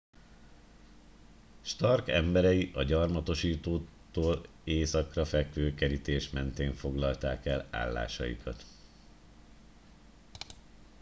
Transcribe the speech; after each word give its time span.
stark 1.61 2.07
emberei 2.07 2.71
a 2.75 2.83
gyarmatosítóktól 2.83 4.45
északra 4.63 5.25
fekvő 5.25 5.73
kerítés 5.73 6.29
mentén 6.29 6.73
foglalták 6.73 7.45
el 7.45 7.67
állásaikat 7.71 8.65